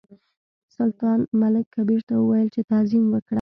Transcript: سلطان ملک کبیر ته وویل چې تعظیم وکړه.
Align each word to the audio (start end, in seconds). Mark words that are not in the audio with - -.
سلطان 0.75 1.19
ملک 1.39 1.65
کبیر 1.75 2.01
ته 2.07 2.13
وویل 2.17 2.47
چې 2.55 2.61
تعظیم 2.71 3.03
وکړه. 3.09 3.29